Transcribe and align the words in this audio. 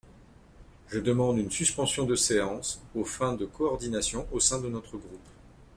Je 0.87 0.97
demande 0.97 1.37
une 1.37 1.51
suspension 1.51 2.07
de 2.07 2.15
séance 2.15 2.81
aux 2.95 3.05
fins 3.05 3.35
de 3.35 3.45
coordination 3.45 4.27
au 4.31 4.39
sein 4.39 4.59
de 4.59 4.67
notre 4.67 4.97
groupe. 4.97 5.29